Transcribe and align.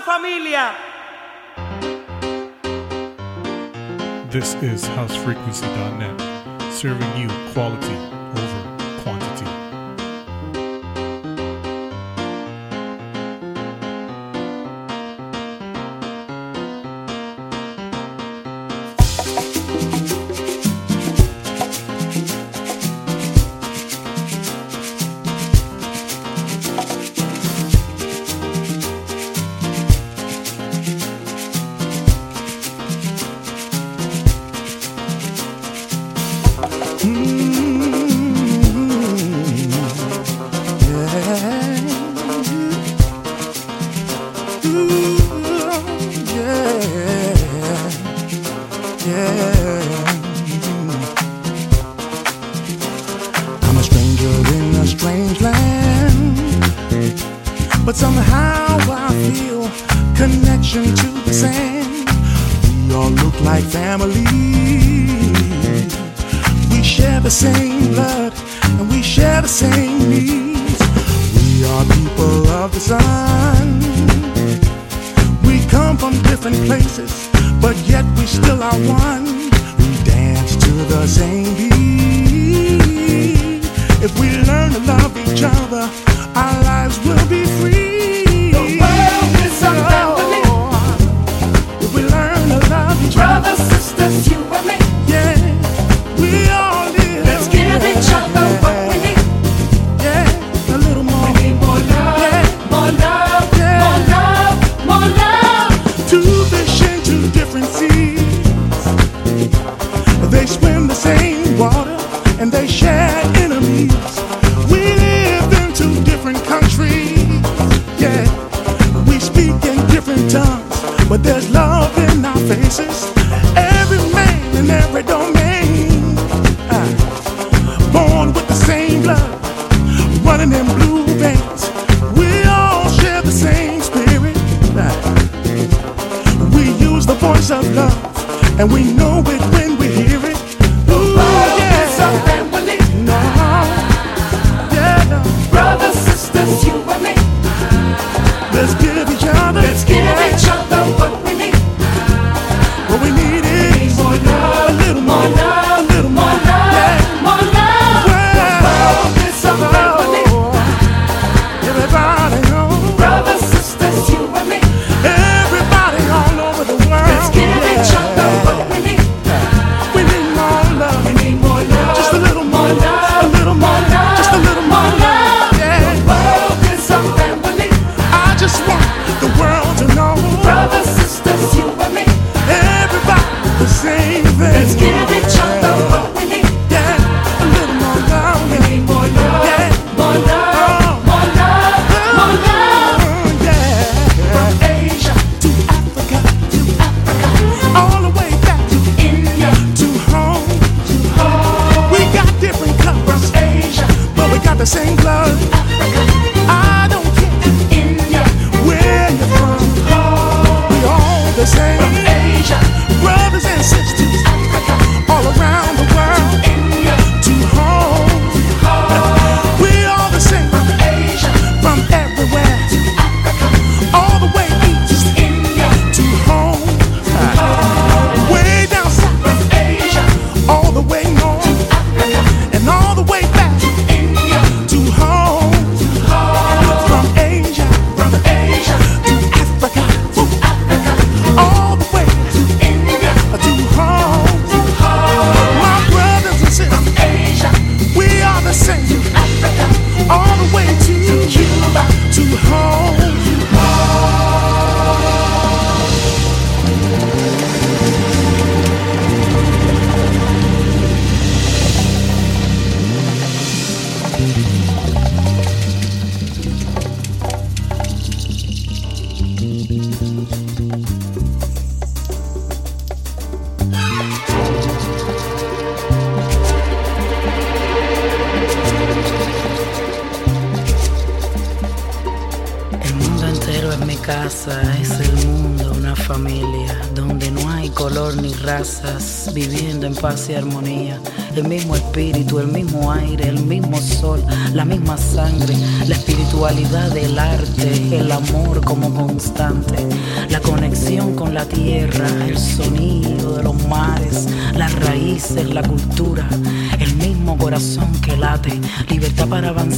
familia. 0.00 0.74
This 4.30 4.54
is 4.62 4.84
housefrequency.net, 4.84 6.72
serving 6.72 7.16
you 7.16 7.28
quality 7.52 8.17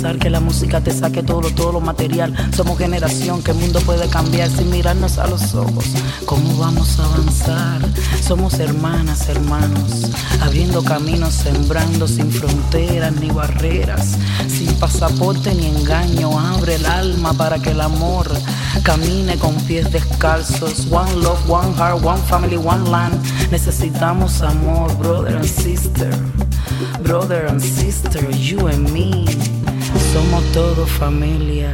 que 0.01 0.31
la 0.31 0.41
música 0.41 0.81
te 0.81 0.93
saque 0.93 1.23
todo, 1.23 1.51
todo 1.51 1.73
lo 1.73 1.81
material. 1.81 2.35
Somos 2.57 2.79
generación 2.79 3.43
que 3.43 3.51
el 3.51 3.59
mundo 3.59 3.81
puede 3.81 4.09
cambiar 4.09 4.49
sin 4.49 4.71
mirarnos 4.71 5.19
a 5.19 5.27
los 5.27 5.55
ojos. 5.55 5.85
¿Cómo 6.25 6.57
vamos 6.57 6.99
a 6.99 7.05
avanzar? 7.05 7.83
Somos 8.23 8.59
hermanas, 8.61 9.29
hermanos, 9.29 10.11
abriendo 10.41 10.83
caminos, 10.83 11.35
sembrando 11.35 12.09
sin 12.09 12.33
fronteras 12.33 13.15
ni 13.17 13.31
barreras, 13.31 14.17
sin 14.49 14.73
pasaporte 14.77 15.55
ni 15.55 15.67
engaño. 15.67 16.39
Abre 16.39 16.77
el 16.77 16.87
alma 16.87 17.35
para 17.35 17.59
que 17.59 17.73
el 17.73 17.81
amor 17.83 18.27
camine 18.83 19.37
con 19.37 19.55
pies 19.67 19.93
descalzos. 19.93 20.87
One 20.91 21.15
love, 21.17 21.47
one 21.47 21.75
heart, 21.75 22.03
one 22.03 22.23
family, 22.23 22.57
one 22.57 22.91
land. 22.91 23.15
Necesitamos 23.51 24.41
amor, 24.41 24.97
brother 24.97 25.37
and 25.37 25.45
sister. 25.45 26.11
Brother 27.03 27.47
and 27.49 27.61
sister, 27.61 28.23
you 28.31 28.67
and 28.69 28.91
me. 28.93 29.60
Somos 30.13 30.43
todo 30.53 30.87
familia. 30.87 31.73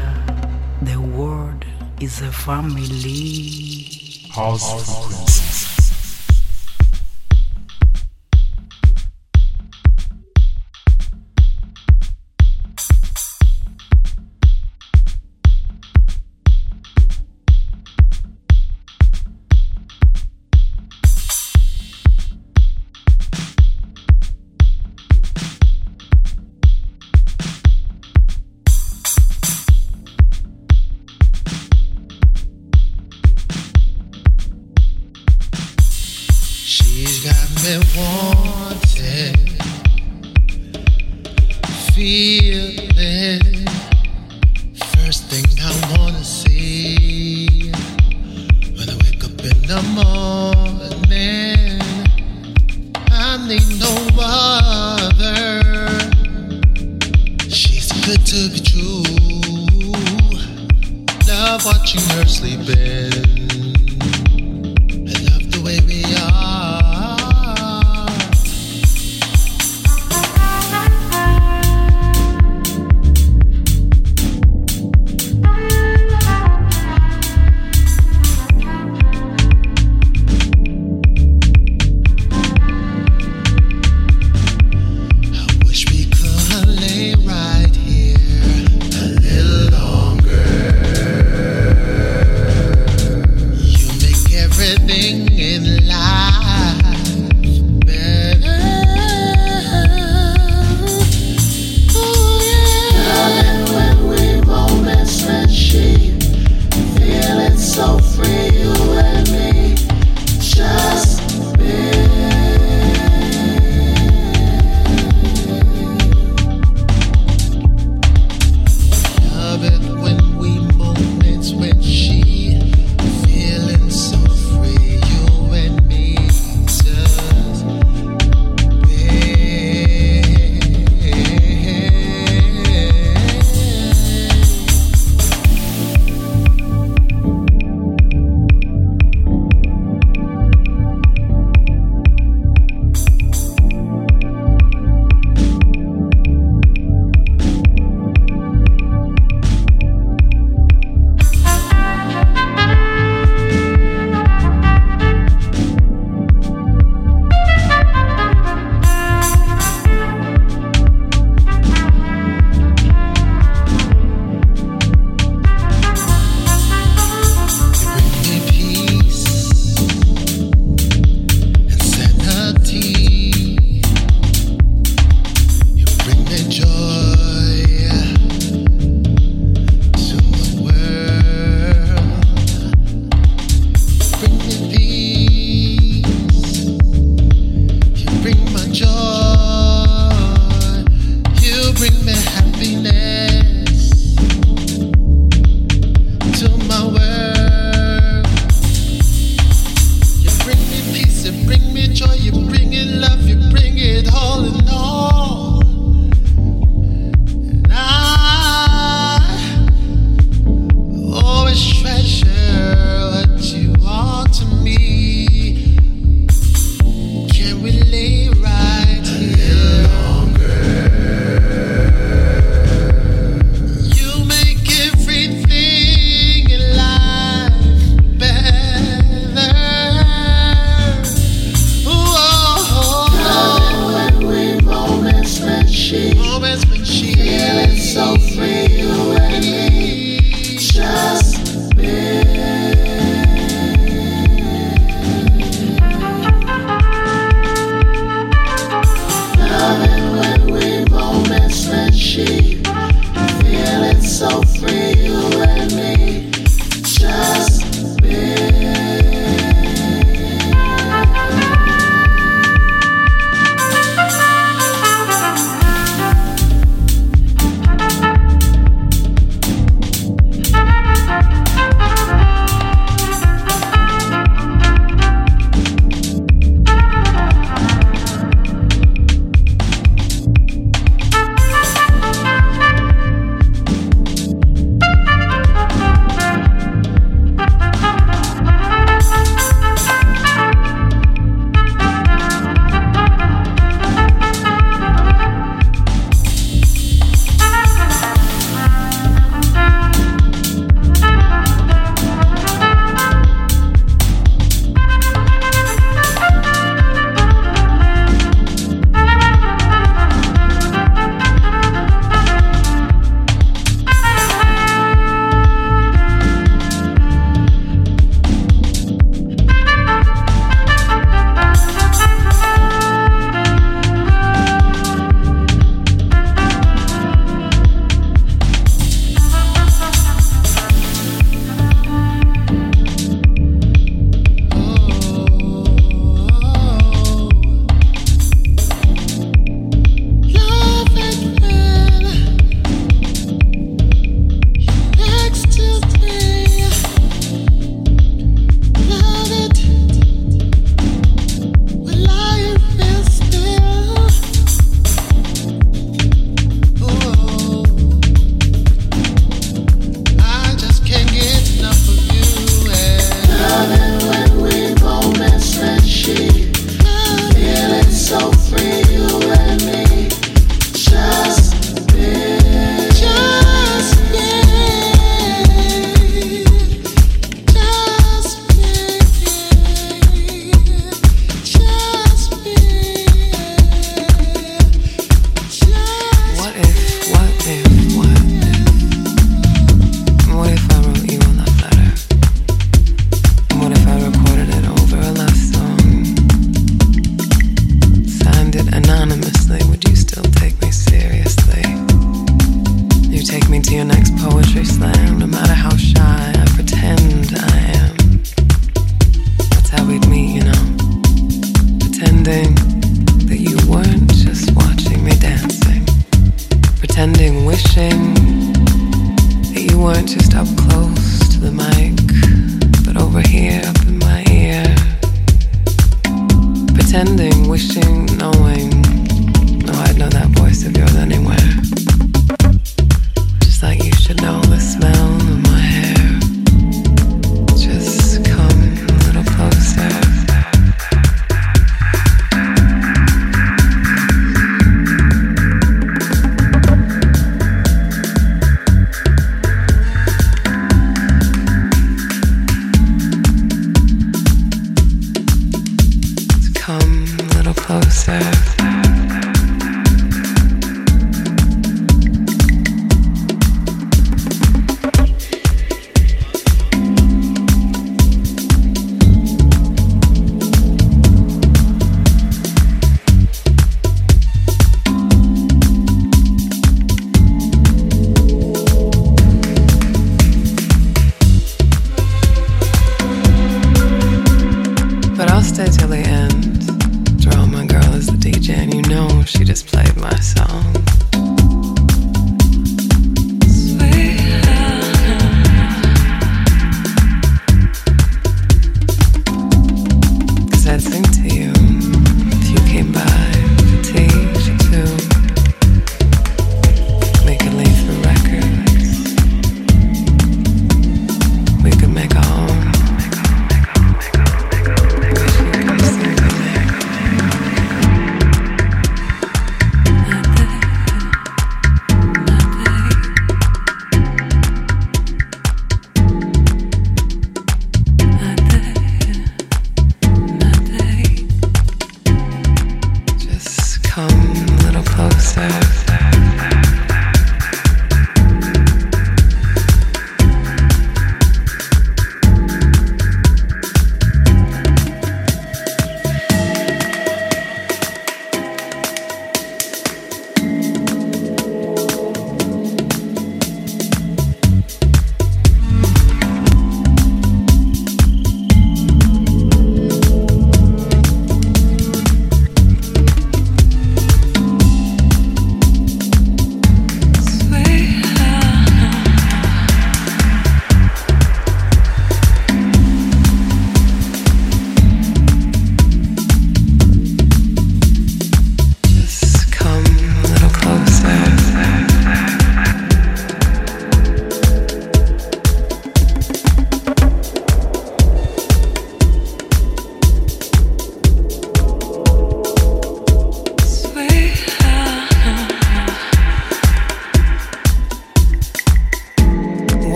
The 0.82 0.98
world 0.98 1.64
is 2.00 2.20
a 2.20 2.30
family. 2.30 4.28
House 4.30 5.35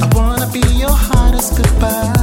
i 0.00 0.10
wanna 0.14 0.46
be 0.52 0.60
your 0.76 0.90
hardest 0.90 1.56
goodbye. 1.56 2.21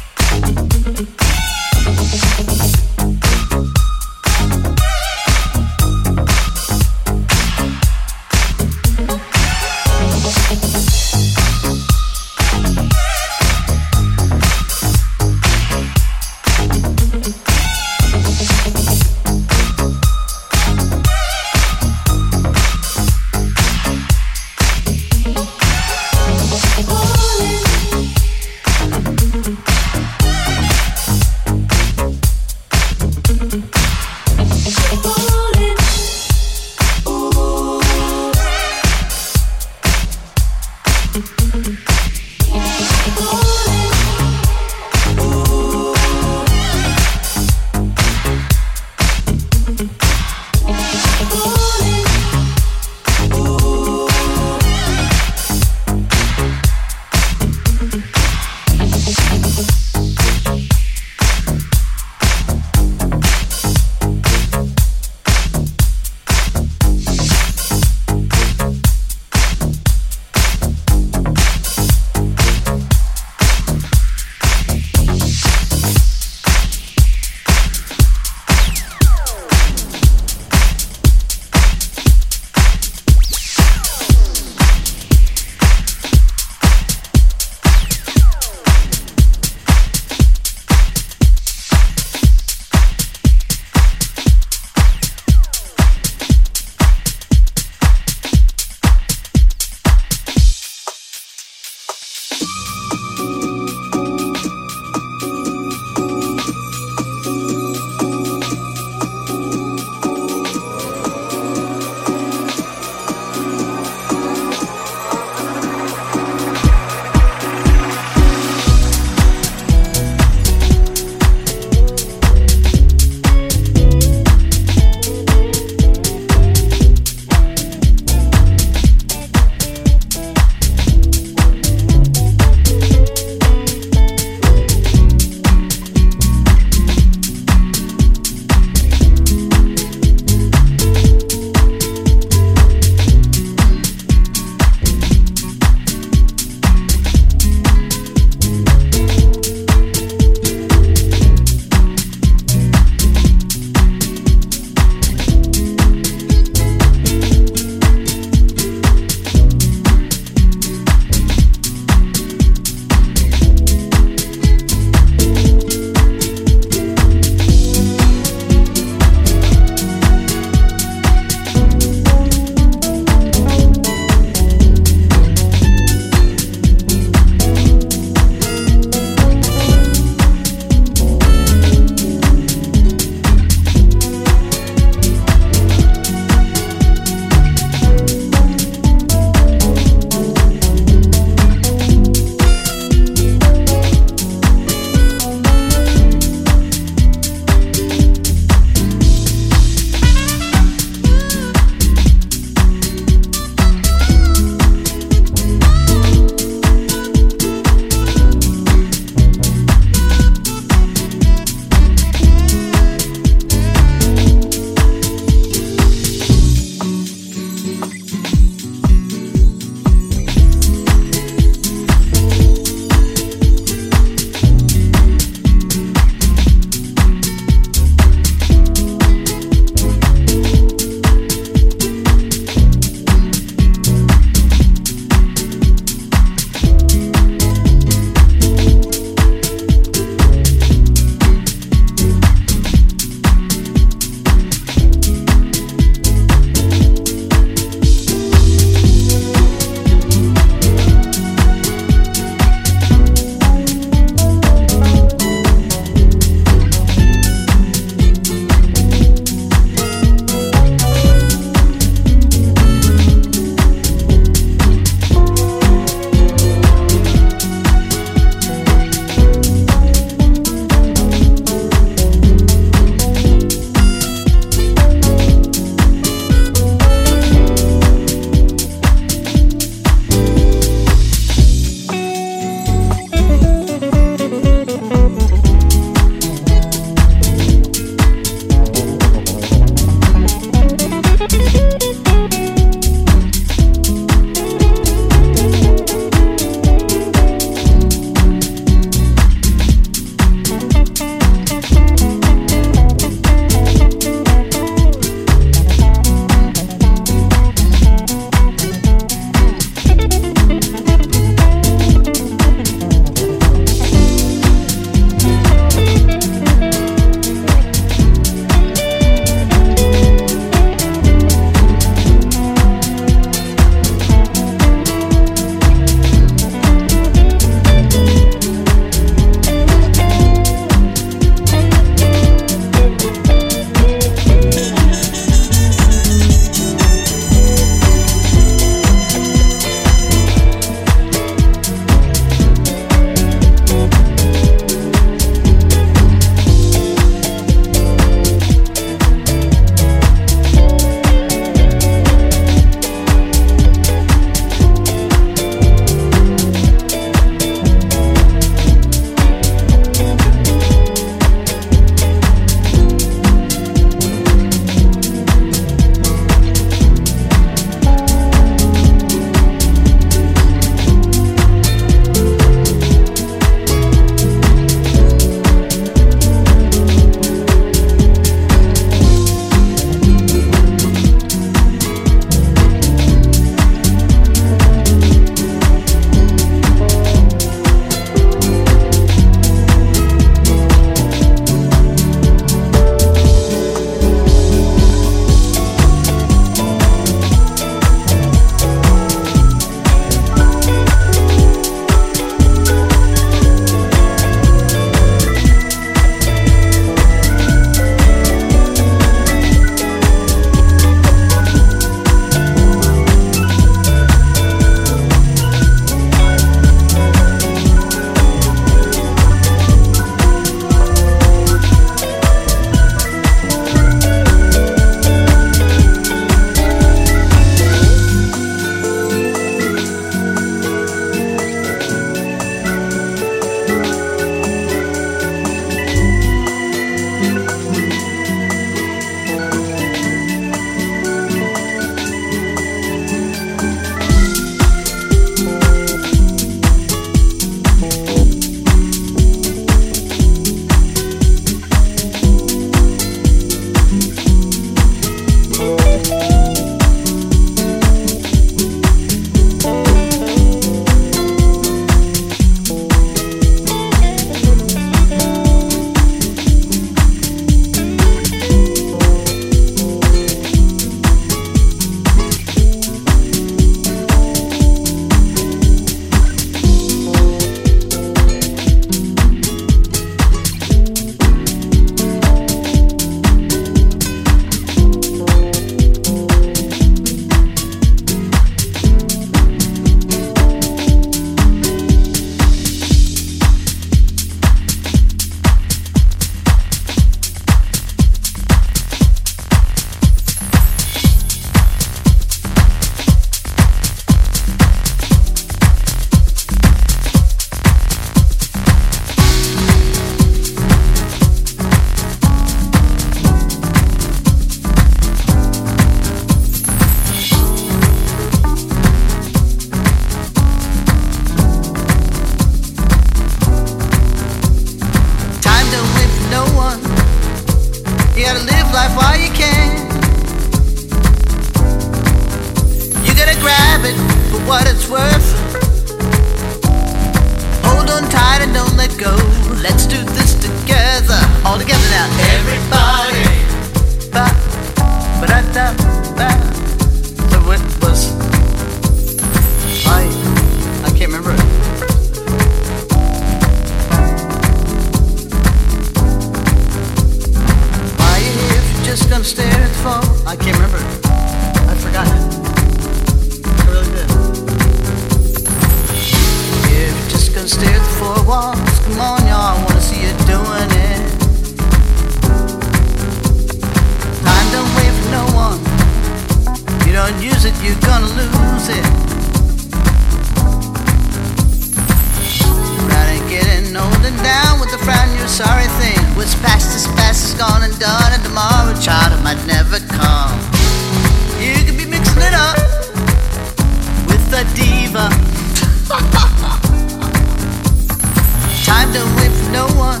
Time 599.28 599.44
for 599.44 599.52
no 599.52 599.66
one. 599.76 600.00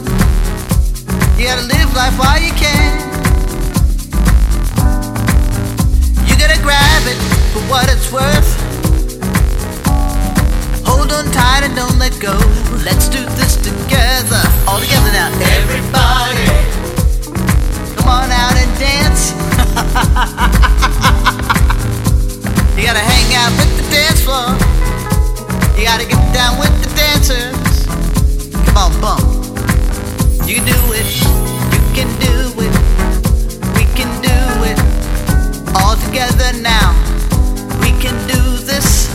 You 1.36 1.44
gotta 1.46 1.66
live 1.66 1.92
life 1.94 2.18
while 2.18 2.40
you 2.40 2.52
can. 2.52 2.98
You 6.26 6.34
gotta 6.38 6.58
grab 6.62 7.02
it 7.04 7.18
for 7.52 7.60
what 7.68 7.90
it's 7.92 8.10
worth. 8.10 8.56
Hold 10.86 11.12
on 11.12 11.26
tight 11.32 11.64
and 11.64 11.76
don't 11.76 11.98
let 11.98 12.18
go. 12.20 12.38
Let's 12.84 13.08
do 13.08 13.22
this 13.36 13.56
together. 13.56 14.40
All 14.66 14.80
together 14.80 15.12
now. 15.12 15.28
Everybody. 15.60 16.48
Come 17.96 18.08
on 18.08 18.30
out 18.30 18.56
and 18.56 18.78
dance. 18.78 19.32
you 22.76 22.82
gotta 22.84 23.04
hang 23.04 23.34
out 23.36 23.52
with 23.58 23.76
the 23.76 23.82
dance 23.92 24.22
floor. 24.24 24.56
You 25.76 25.84
gotta 25.84 26.06
get 26.06 26.32
down 26.32 26.58
with 26.58 26.72
the 26.82 26.88
dancers. 26.96 27.67
You 30.48 30.54
can 30.54 30.64
do 30.64 30.80
it. 30.96 31.04
You 31.74 31.80
can 31.92 32.08
do 32.24 32.34
it. 32.64 32.72
We 33.76 33.84
can 33.92 34.08
do 34.24 34.38
it. 34.64 34.78
All 35.76 35.94
together 35.96 36.56
now. 36.62 36.96
We 37.82 37.92
can 38.00 38.16
do 38.26 38.40
this. 38.64 39.12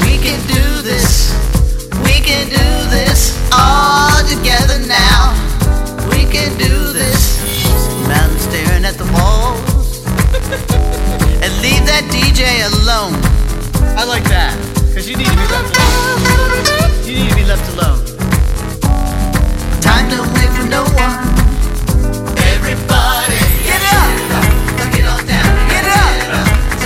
We 0.00 0.16
can 0.16 0.40
do 0.48 0.80
this. 0.80 1.36
We 2.02 2.16
can 2.24 2.48
do 2.48 2.66
this. 2.88 3.36
All 3.52 4.24
together 4.24 4.78
now. 4.88 5.36
We 6.08 6.24
can 6.24 6.56
do 6.56 6.92
this. 6.94 7.44
Man 8.08 8.30
staring 8.38 8.86
at 8.86 8.94
the 8.94 9.04
walls. 9.12 10.00
and 11.44 11.52
leave 11.60 11.84
that 11.84 12.08
DJ 12.08 12.64
alone. 12.72 13.20
I 13.98 14.04
like 14.04 14.24
that. 14.24 14.56
Cause 14.94 15.06
you 15.06 15.16
need 15.18 15.26
to 15.26 15.36
be 15.36 15.46
left 15.52 15.76
alone. 15.76 17.04
You 17.04 17.14
need 17.16 17.28
to 17.28 17.36
be 17.36 17.44
left 17.44 17.68
alone. 17.74 18.13
Time 19.84 20.08
don't 20.08 20.32
wait 20.32 20.48
for 20.56 20.64
no 20.64 20.82
one. 20.96 21.12
Everybody, 22.56 23.36
get 23.68 23.84
up. 23.92 24.08
Get 24.96 25.04
on 25.04 25.20
down. 25.28 25.50
Get 25.68 25.84
up. 25.84 26.08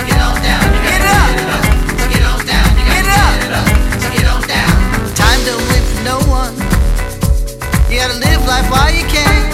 Get 0.03 0.19
on 0.19 0.35
down. 0.43 0.67
Get 0.83 1.03
up. 1.07 1.31
Get 2.11 2.25
on 2.27 2.41
down. 2.43 2.69
Get 2.91 3.07
up. 3.07 3.39
Get 4.11 4.27
on 4.27 4.43
down. 4.51 4.75
Time 5.15 5.41
wait 5.71 5.85
for 5.87 6.03
no 6.03 6.19
one. 6.27 6.53
You 7.87 8.03
gotta 8.03 8.19
live 8.19 8.43
life 8.51 8.69
while 8.69 8.91
you 8.91 9.07
can. 9.07 9.47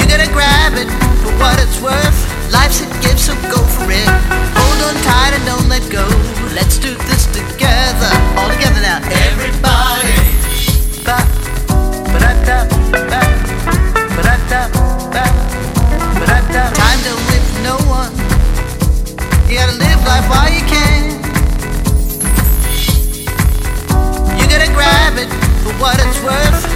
You 0.00 0.04
gotta 0.08 0.32
grab 0.32 0.80
it 0.80 0.88
for 1.20 1.32
what 1.36 1.60
it's 1.60 1.78
worth. 1.84 2.18
Life's 2.50 2.80
a 2.80 2.86
gift, 3.04 3.20
so 3.20 3.34
go 3.52 3.60
for 3.60 3.84
it. 3.92 4.08
Hold 4.56 4.80
on 4.80 4.96
tight 5.04 5.36
and 5.36 5.44
don't 5.44 5.68
let 5.68 5.84
go. 5.92 6.08
Let's 6.56 6.78
do 6.78 6.94
this 7.04 7.15
together. 7.36 8.12
All 8.38 8.48
together 8.48 8.80
now. 8.80 8.98
Everybody. 9.28 10.16
Ba, 11.04 11.20
ba-da-da, 12.12 12.64
ba, 12.90 13.20
ba-da-da, 14.16 14.60
ba, 15.12 15.24
ba-da-da. 16.18 16.62
Time 16.72 17.00
don't 17.04 17.22
wait 17.28 17.44
for 17.44 17.60
no 17.62 17.76
one. 17.88 18.12
You 19.48 19.58
gotta 19.60 19.76
live 19.76 20.00
life 20.08 20.26
while 20.32 20.50
you 20.50 20.64
can. 20.64 21.20
You 24.38 24.44
gotta 24.48 24.72
grab 24.72 25.18
it 25.18 25.28
for 25.62 25.72
what 25.80 26.00
it's 26.00 26.18
worth. 26.24 26.75